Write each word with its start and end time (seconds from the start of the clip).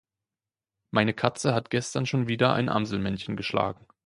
Meine 0.89 1.13
Katze 1.13 1.53
hat 1.53 1.69
gestern 1.69 2.07
schon 2.07 2.27
wieder 2.27 2.53
ein 2.53 2.69
Amselmännchen 2.69 3.35
geschlagen. 3.37 3.85